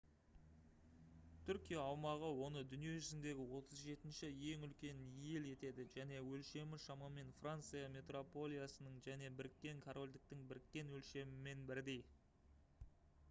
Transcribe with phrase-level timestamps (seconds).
[1.47, 8.97] түркия аумағы оны дүние жүзіндегі 37-ші ең үлкен ел етеді және өлшемі шамамен франция метрополиясының
[9.09, 12.03] және біріккен корольдіктің біріккен өлшемімен бірдей